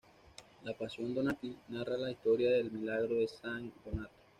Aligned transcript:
La 0.63 0.73
"Passio 0.73 1.05
Donati" 1.05 1.55
narra 1.67 1.95
la 1.95 2.09
historia 2.09 2.49
del 2.49 2.71
milagro 2.71 3.19
de 3.19 3.27
san 3.27 3.71
Donato. 3.85 4.13